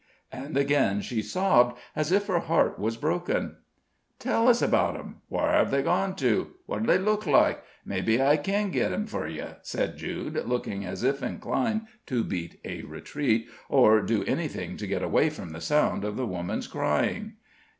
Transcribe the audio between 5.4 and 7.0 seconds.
hev they gone to? what do they